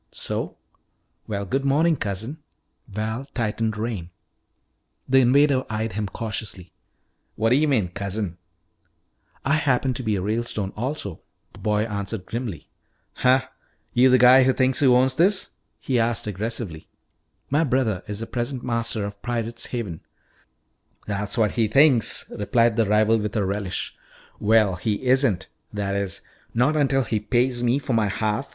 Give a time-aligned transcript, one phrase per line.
[0.09, 0.57] "So?
[1.27, 2.39] Well, good morning, cousin."
[2.87, 4.09] Val tightened rein.
[5.07, 6.71] The invader eyed him cautiously.
[7.35, 8.39] "What d'yuh mean cousin?"
[9.45, 11.21] "I happen to be a Ralestone also,"
[11.53, 12.67] the boy answered grimly.
[13.13, 13.47] "Huh?
[13.93, 16.87] You the guy who thinks he owns this?" he asked aggressively.
[17.51, 20.01] "My brother is the present master of Pirate's Haven"
[21.05, 23.95] "That's what he thinks," replied the rival with a relish.
[24.39, 25.47] "Well, he isn't.
[25.71, 26.21] That is,
[26.55, 28.49] not until he pays me for my half.